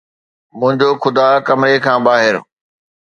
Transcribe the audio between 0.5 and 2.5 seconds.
منهنجو خدا ڪمري کان ٻاهر